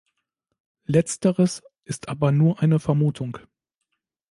[0.85, 3.37] Letzteres ist aber nur eine Vermutung.